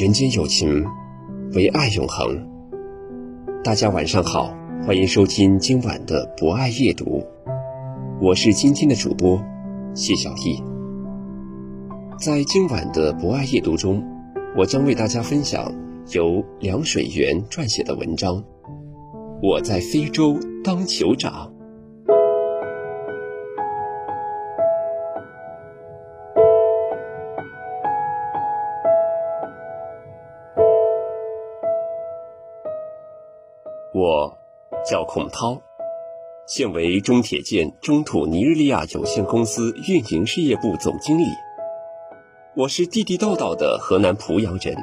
[0.00, 0.82] 人间有情，
[1.52, 2.34] 唯爱永恒。
[3.62, 4.50] 大家晚上好，
[4.86, 7.22] 欢迎收听今晚的博爱夜读，
[8.18, 9.38] 我是今天的主播
[9.94, 10.58] 谢小艺。
[12.18, 14.02] 在今晚的博爱夜读中，
[14.56, 15.70] 我将为大家分享
[16.12, 18.36] 由梁水源撰写的文章
[19.42, 21.52] 《我在非洲当酋长》。
[34.90, 35.62] 叫孔涛，
[36.48, 41.22] 现为中铁建中土尼日利亚有限公司运营事业部总经理。
[42.56, 44.76] 我是地地道道的河南濮阳人，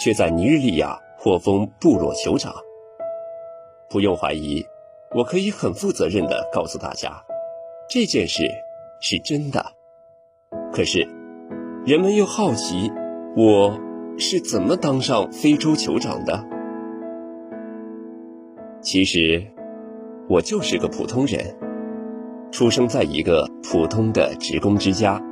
[0.00, 2.54] 却在尼日利亚获封部落酋长。
[3.90, 4.64] 不用怀疑，
[5.16, 7.24] 我可以很负责任的告诉大家，
[7.90, 8.48] 这件事
[9.00, 9.72] 是真的。
[10.72, 11.08] 可是，
[11.84, 12.88] 人们又好奇，
[13.36, 13.80] 我
[14.16, 16.53] 是怎么当上非洲酋长的？
[18.84, 19.42] 其实，
[20.28, 21.56] 我就是个普通人，
[22.52, 25.22] 出生在一个普通的职工之家，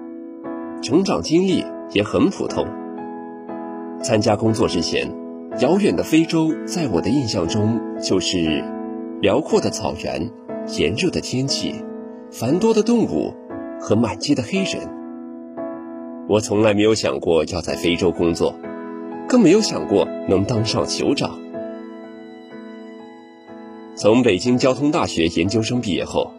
[0.82, 2.66] 成长经历也很普通。
[4.02, 5.06] 参加工作之前，
[5.60, 8.64] 遥远的非洲在我的印象中就是
[9.20, 10.30] 辽阔的草原、
[10.78, 11.74] 炎热的天气、
[12.30, 13.34] 繁多的动物
[13.78, 14.88] 和满街的黑人。
[16.26, 18.54] 我从来没有想过要在非洲工作，
[19.28, 21.41] 更没有想过能当上酋长。
[23.94, 26.32] 从北京交通大学研究生毕业后，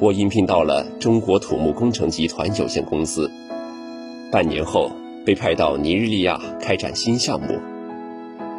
[0.00, 3.30] 我应聘到了中国土木工程集团有限公司。
[4.32, 4.90] 半年后，
[5.24, 7.56] 被派到尼日利亚开展新项目，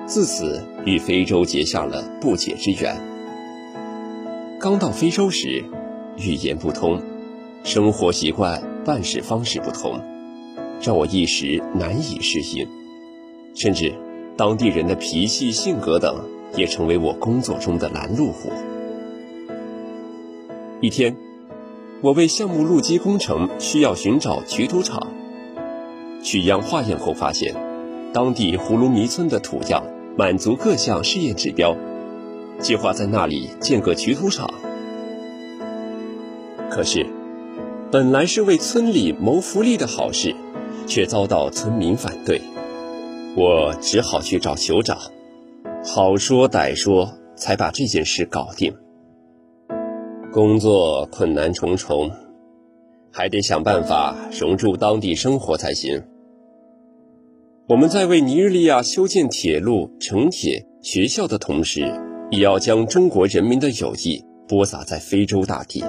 [0.06, 2.96] 自此与非洲结下了不解之缘。
[4.58, 5.62] 刚到非洲时，
[6.18, 7.02] 语言不通，
[7.64, 10.00] 生活习惯、办事方式不同，
[10.82, 12.66] 让我一时难以适应，
[13.54, 13.94] 甚至
[14.38, 16.39] 当地人的脾气、性格等。
[16.56, 18.52] 也成为我工作中的拦路虎。
[20.82, 21.16] 一天，
[22.02, 25.08] 我为项目路基工程需要寻找取土场，
[26.24, 27.54] 取样化验后发现，
[28.14, 29.84] 当地葫芦迷村的土样
[30.18, 31.76] 满足各项试验指标，
[32.60, 34.50] 计划在那里建个取土场。
[36.70, 37.06] 可是，
[37.92, 40.36] 本来是为村里谋福利的好事，
[40.88, 42.42] 却遭到村民反对，
[43.36, 44.98] 我只好去找酋长。
[45.82, 48.76] 好说歹说，才把这件事搞定。
[50.32, 52.12] 工作困难重重，
[53.12, 56.04] 还得想办法融入当地生活才行。
[57.68, 61.82] 我们在为尼日利亚修建铁路、城铁、学校的同时，
[62.30, 65.84] 也要将中国人民的友谊播撒在非洲大地。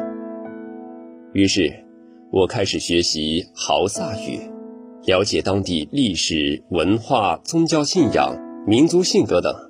[1.32, 1.84] 于是，
[2.30, 4.38] 我开始学习豪萨语，
[5.04, 9.69] 了解当地历史文化、宗教信仰、民族性格等。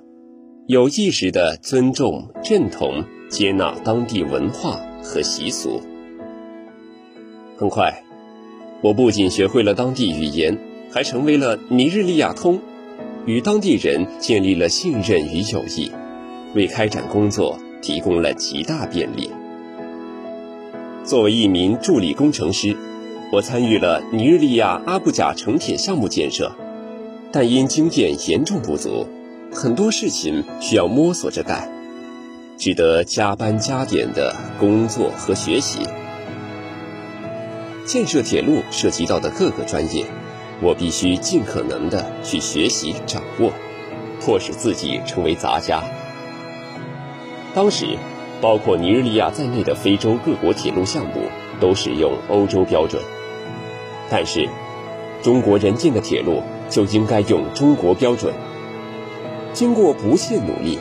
[0.67, 5.81] 有意识地尊重、认同、接纳当地文化和习俗。
[7.57, 8.03] 很快，
[8.83, 10.55] 我不仅学会了当地语言，
[10.91, 12.59] 还成为了尼日利亚通，
[13.25, 15.91] 与当地人建立了信任与友谊，
[16.53, 19.31] 为开展工作提供了极大便利。
[21.03, 22.77] 作为一名助理工程师，
[23.33, 26.55] 我参与了尼日利亚阿布贾城铁项目建设，
[27.31, 29.07] 但因经验严重不足。
[29.53, 31.69] 很多事情需要摸索着干，
[32.57, 35.79] 值得加班加点的工作和学习。
[37.85, 40.05] 建设铁路涉及到的各个专业，
[40.61, 43.51] 我必须尽可能的去学习掌握，
[44.21, 45.83] 迫使自己成为杂家。
[47.53, 47.97] 当时，
[48.39, 51.23] 包括尼日利亚在内的非洲各国铁路项目
[51.59, 53.01] 都使用欧洲标准，
[54.09, 54.47] 但是，
[55.21, 58.33] 中国人建的铁路就应该用中国标准。
[59.53, 60.79] 经过不懈努力，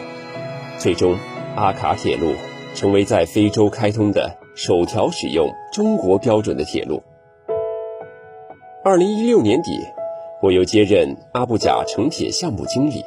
[0.78, 1.16] 最终
[1.56, 2.32] 阿卡铁路
[2.74, 7.02] 成为在非洲开通的首条使用中国标准的铁路。
[8.84, 9.72] 二零一六年底，
[10.40, 13.04] 我又接任阿布贾城铁项目经理。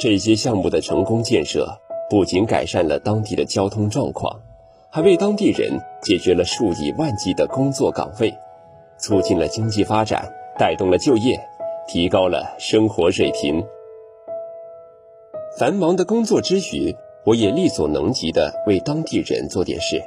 [0.00, 1.80] 这些项目的成功建设，
[2.10, 4.42] 不仅改善了当地的交通状况，
[4.90, 8.34] 还为当地人解决了数以万计的工作岗位，
[8.98, 10.28] 促进了经济发展，
[10.58, 11.38] 带动了就业，
[11.86, 13.64] 提高了生活水平。
[15.58, 16.94] 繁忙的工作之余，
[17.24, 20.02] 我也力所能及的为当地人做点事。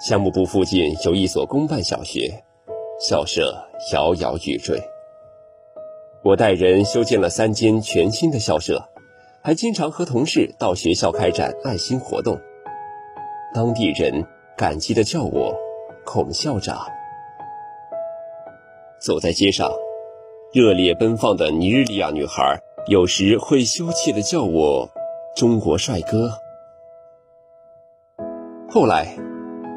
[0.00, 2.42] 项目部附近有一所公办小学，
[3.00, 3.54] 校舍
[3.92, 4.82] 摇摇欲坠。
[6.24, 8.82] 我带人修建了三间全新的校舍，
[9.42, 12.36] 还经常和同事到学校开展爱心活动。
[13.54, 14.26] 当地人
[14.56, 15.54] 感激的叫我
[16.04, 16.84] “孔校长”。
[19.00, 19.70] 走在街上，
[20.52, 24.88] 热烈奔放的尼日利亚女孩有时会羞怯地叫我
[25.36, 26.30] “中国帅哥”。
[28.70, 29.14] 后来。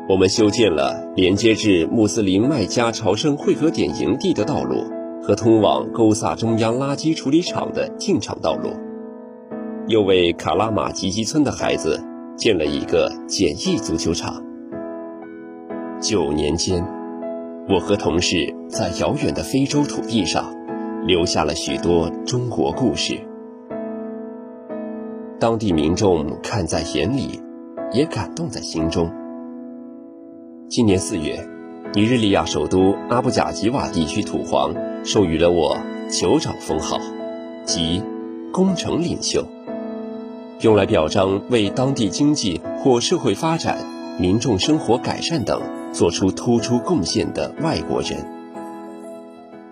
[0.10, 4.84] 我们修建了连接至穆斯林麦加朝圣汇合点营地的道路
[5.22, 8.72] 和通往沟萨中央垃圾处理厂的进场道路，
[9.88, 12.04] 又为卡拉马吉吉村的孩子
[12.36, 14.44] 建了一个简易足球场。
[16.02, 16.84] 九年间，
[17.70, 20.52] 我和同事在遥远的非洲土地上
[21.04, 23.20] 留下了许多中国故事，
[25.40, 27.42] 当地民众看在眼里，
[27.92, 29.12] 也感动在心中。
[30.70, 31.44] 今年四月，
[31.96, 35.76] 尼日利亚首都阿布贾吉瓦地区土皇授予了我
[36.08, 37.00] “酋长”封号，
[37.66, 38.04] 即
[38.54, 39.44] 工程领袖，
[40.60, 43.80] 用来表彰为当地经济或社会发展、
[44.20, 45.60] 民众生活改善等
[45.92, 48.24] 做出突出贡献的外国人。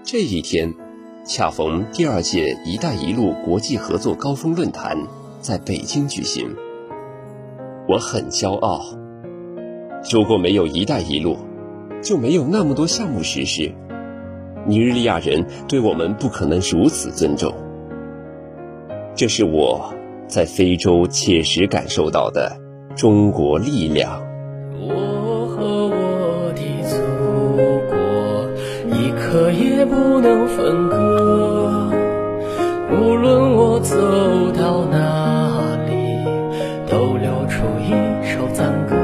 [0.03, 0.73] 这一天，
[1.31, 4.97] 恰逢第二届“一带一路”国际合作高峰论坛
[5.39, 6.55] 在北京举行，
[7.87, 8.81] 我很骄傲。
[10.11, 11.37] 如果没有“一带一路”，
[12.01, 13.71] 就没有那么多项目实施。
[14.65, 17.53] 尼日利亚人对我们不可能如此尊重。
[19.15, 19.93] 这是我
[20.27, 22.59] 在非洲切实感受到的
[22.95, 24.19] 中国力量。
[24.81, 26.97] 我和我的祖
[27.87, 31.18] 国一刻也不能分割，
[33.89, 33.95] 走
[34.51, 36.23] 到哪里，
[36.87, 37.89] 都流出一
[38.23, 38.95] 首赞歌。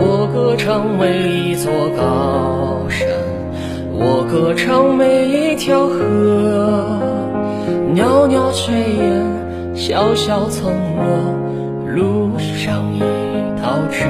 [0.00, 3.06] 我歌唱每一座高山，
[3.92, 6.98] 我歌唱每一条河，
[7.94, 9.22] 袅袅炊烟，
[9.76, 12.98] 小小村落，路上一
[13.62, 14.06] 道辙。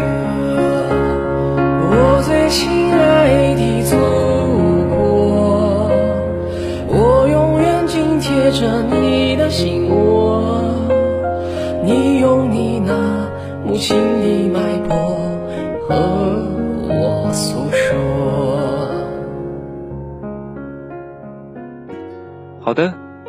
[1.91, 3.83] 我最亲爱的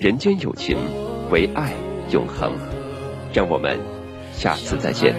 [0.00, 0.78] 人间有情，
[1.30, 1.74] 唯爱
[2.10, 2.52] 永恒。
[3.34, 3.78] 让我们
[4.32, 5.14] 下次再见。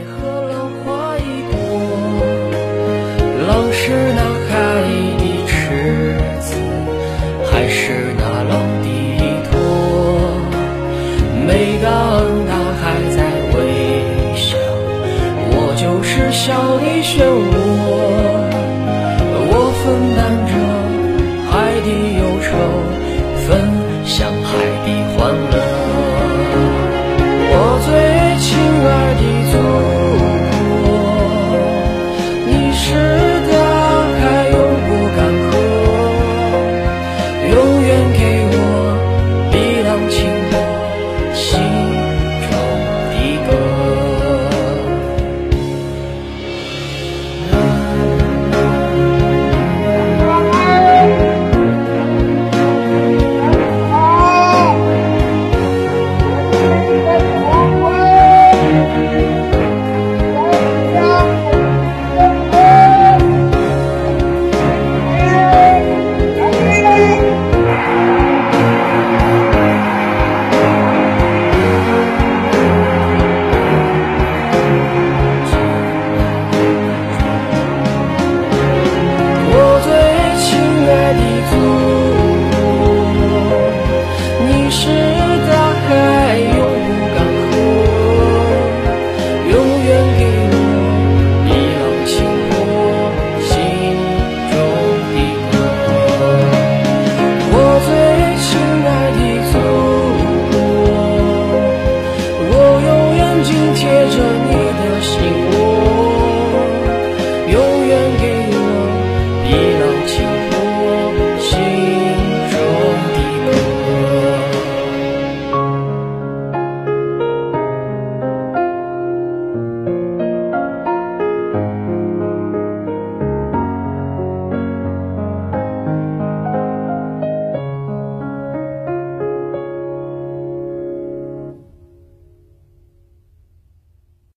[3.47, 4.90] 浪是那海。